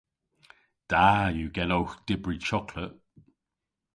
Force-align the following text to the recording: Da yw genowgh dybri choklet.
Da 0.89 1.05
yw 1.37 1.49
genowgh 1.55 1.95
dybri 2.07 2.37
choklet. 2.47 2.93